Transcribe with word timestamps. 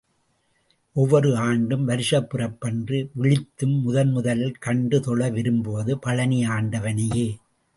ஒவ்வொரு 0.93 1.37
ஆண்டும் 1.37 1.85
வருஷப் 1.85 2.27
பிறப்பன்று 2.33 3.09
விழித்ததும் 3.21 3.81
முதன் 3.81 4.11
முதல் 4.11 4.51
கண்டு 4.59 4.99
தொழ 5.01 5.29
விரும்புவது 5.29 5.95
பழநி 5.95 6.41
ஆண்டவனையே. 6.49 7.27